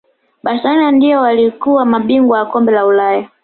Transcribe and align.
barcelona 0.43 0.91
ndio 0.91 1.21
waliyokuwa 1.21 1.85
mabingwa 1.85 2.39
wa 2.39 2.45
kombe 2.45 2.71
la 2.71 2.85
ulaya 2.85 3.27